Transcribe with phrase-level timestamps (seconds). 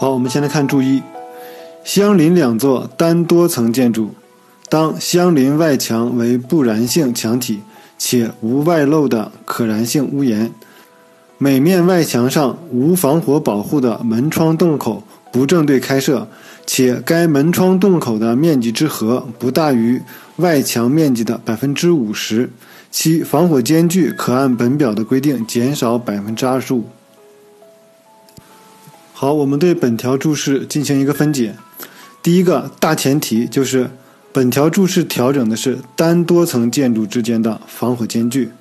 [0.00, 1.02] 好，我们先来看注一，
[1.82, 4.14] 相邻两座单多层建筑，
[4.68, 7.62] 当相邻外墙为不燃性墙体，
[7.98, 10.52] 且无外露的可燃性屋檐，
[11.36, 15.02] 每面外墙上无防火保护的门窗洞口
[15.32, 16.28] 不正对开设，
[16.64, 20.00] 且该门窗洞口的面积之和不大于
[20.36, 22.48] 外墙面积的百分之五十。
[22.92, 26.84] 其防火间距可按本表的规定减少百分之二十五。
[29.20, 31.56] 好，我们对本条注释进行一个分解。
[32.22, 33.90] 第一个大前提就是
[34.32, 38.52] 本条注释调整的是单多层建筑之间的防火间距。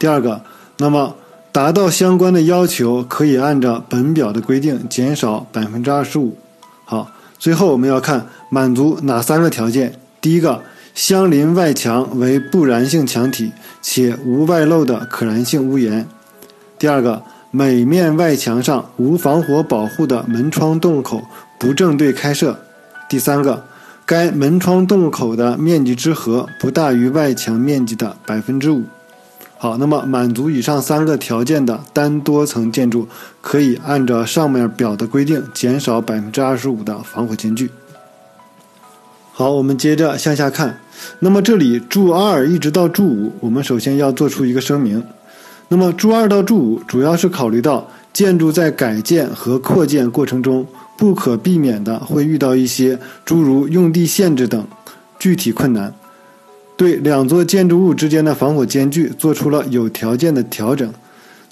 [0.00, 0.42] 第二个，
[0.78, 1.14] 那么
[1.52, 6.36] 达到相关的要求，可以按照本表的规定减少百分之二十五。
[6.84, 9.94] 好，最后我们要看满足哪三个条件？
[10.20, 10.64] 第一个。
[10.92, 16.04] 相邻外墙为不燃性墙体，且无外露的可燃性屋檐。
[16.80, 21.24] 第二个，每面外墙上无防火保护的门窗洞口
[21.58, 22.60] 不正对开设。
[23.08, 23.64] 第三个，
[24.06, 28.84] 该门窗洞口的面积之和不大于外墙面积的百分之五。
[29.58, 33.08] 好，那么满足以上三个条件的单多层建筑，
[33.40, 37.70] 可以按照上面表的规定减少百分之二十五的防火间距。
[39.32, 40.78] 好，我们接着向下看。
[41.18, 45.04] 那么这里注二一直到注五，我们首先要做出一个声明。
[45.72, 50.66] 那么注二到注五主要是考虑到建筑在改建和扩建过程中
[50.98, 54.66] 不可避免的会遇到一些诸如用地限制等
[55.20, 55.94] 具体困难，
[56.76, 60.92] 对两座建筑物之间的防火间距做出了有条件的调整。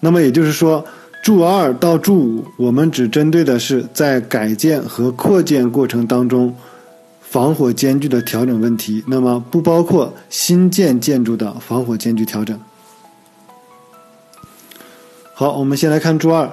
[0.01, 0.85] 那么也就是说，
[1.23, 6.53] 注二到注五，我们只针对的是在改建和扩建过程当中。
[7.21, 12.59] 防火间距的调整问题，那么不包括新建建筑的防火间距调整。
[15.39, 16.51] 好，我们先来看注二：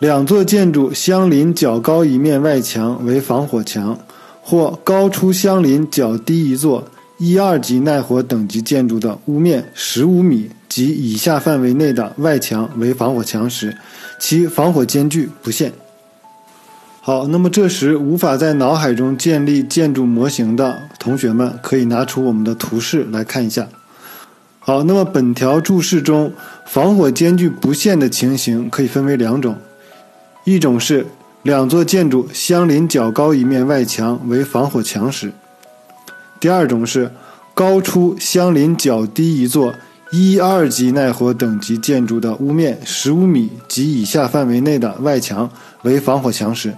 [0.00, 3.98] 两座建筑相邻较高一面外墙为防火墙，
[4.42, 6.84] 或高出相邻较低一座
[7.16, 13.74] 一二级耐火等级建筑的屋面十五米及以下范围内的外墙为防火墙时，
[14.18, 15.72] 其防火间距不限。
[17.00, 23.66] 好，那么这时无法在脑海中建立建筑模型的同学们，可以拿出我们的图示来看一下。
[24.68, 26.30] 好，那么本条注释中
[26.66, 29.56] 防火间距不限的情形可以分为两种，
[30.44, 31.06] 一种是
[31.42, 35.30] 两座建筑相邻较高一面外墙为防火墙时；
[36.38, 37.10] 第二种是
[37.54, 39.72] 高出相邻较低一座
[40.10, 46.74] 一二级耐火等级建筑的屋面十五米及以下范围内的外墙为防火墙时。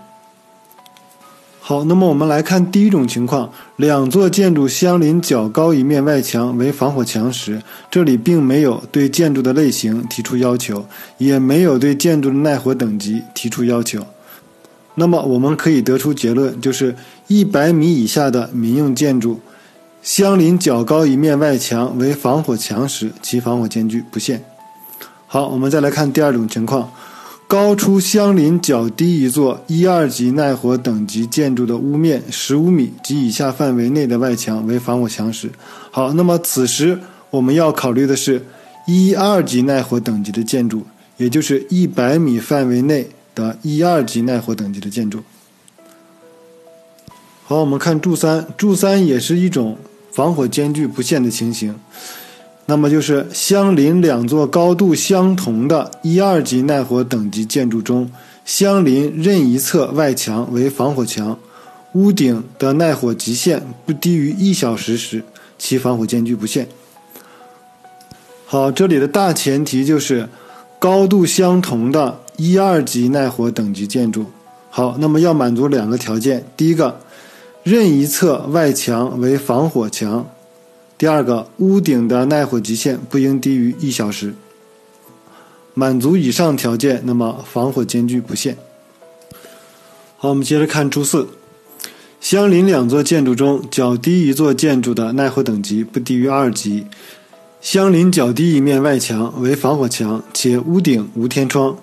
[1.71, 10.85] 好，那么我们来看第一种情况，两座建筑相邻较高一面外墙为防火墙时，这里并没有对建筑的类型提出要求，
[11.19, 14.05] 也没有对建筑的耐火等级提出要求。
[14.97, 16.97] 那么我们可以得出结论，就是
[17.29, 19.39] 一百米以下的民用建筑
[20.03, 24.43] 相邻较高一面外墙为防火墙时，其防火间距不限。
[25.29, 26.91] 好，我们再来看第二种情况。
[27.51, 35.51] 高出相邻较低一座一二级耐火等级建筑的屋面十五米及以下范围内的外墙为防火墙时，
[35.91, 36.97] 好，那么此时
[37.29, 38.47] 我们要考虑的是
[38.87, 45.19] 一二级耐火等级的建筑，也就是一百米范围内的一二级耐火等级的建筑。
[47.43, 49.77] 好，我们看柱三，柱三也是一种
[50.13, 51.75] 防火间距不限的情形。
[52.71, 58.09] 那么就是相邻两座高度相同的一二级耐火等级建筑中，
[58.45, 61.37] 相邻任一侧外墙为防火墙，
[61.95, 65.25] 屋顶的耐火极限不低于一小时时，
[65.59, 66.69] 其防火间距不限。
[68.47, 70.29] 好，这里的大前提就是
[70.79, 74.27] 高度相同的一二级耐火等级建筑。
[74.71, 77.01] 好，那么要满足两个条件：第一个，
[77.65, 80.25] 任一侧外墙为防火墙。
[81.01, 84.35] 第二个，屋顶的耐火极限不应低于一小时。
[85.73, 88.59] 满足以上条件，那么防火间距不限。
[90.19, 91.27] 好，我们接着看注四：
[92.21, 96.85] 相邻两座建筑中，较低一座建筑的耐火等级不低于二级；
[97.63, 101.79] 相邻较低一面外墙为防火墙，且屋顶无天窗，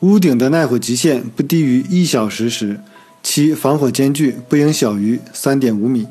[0.00, 2.78] 屋顶的耐火极限不低于一小时时，
[3.22, 6.06] 其防火间距不应小于三点五米。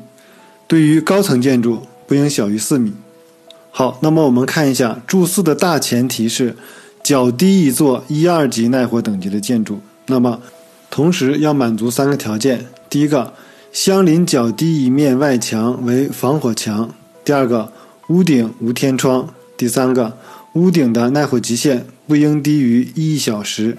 [0.66, 2.92] 对于高层建筑，不应小于四米。
[3.70, 6.54] 好，那么我们看一下注四的大前提是
[7.02, 9.80] 较低一座一二级耐火等级的建筑。
[10.08, 10.42] 那么，
[10.90, 13.32] 同时要满足三个条件：第一个，
[13.72, 16.90] 相邻较低一面外墙为防火墙；
[17.24, 17.72] 第二个，
[18.08, 20.18] 屋顶无天窗；第三个，
[20.52, 23.78] 屋顶的耐火极限不应低于一小时。